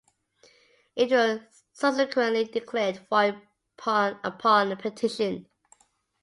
It 0.95 1.11
was 1.11 1.41
subsequently 1.73 2.45
declared 2.45 3.05
void 3.07 3.37
upon 3.77 4.75
petition. 4.77 5.45